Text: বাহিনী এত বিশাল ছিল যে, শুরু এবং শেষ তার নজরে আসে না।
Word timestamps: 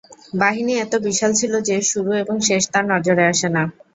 বাহিনী 0.33 0.73
এত 0.77 0.93
বিশাল 1.05 1.31
ছিল 1.39 1.53
যে, 1.67 1.75
শুরু 1.91 2.11
এবং 2.23 2.35
শেষ 2.47 2.63
তার 2.73 2.85
নজরে 2.93 3.23
আসে 3.31 3.47
না। 3.55 3.63